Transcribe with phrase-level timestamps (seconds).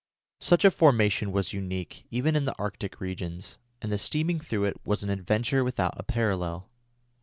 [0.39, 4.77] Such a formation was unique, even in the Arctic regions, and the steaming through it
[4.83, 6.71] was an adventure without a parallel.